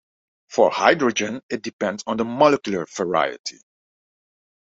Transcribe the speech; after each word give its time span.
For 0.49 0.71
hydrogen, 0.71 1.43
it 1.47 1.61
depends 1.61 2.03
on 2.07 2.17
the 2.17 2.25
molecular 2.25 2.87
variety. 2.87 3.59